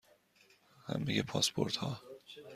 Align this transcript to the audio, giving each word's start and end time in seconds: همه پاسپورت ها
همه 0.85 1.23
پاسپورت 1.23 1.75
ها 1.77 2.01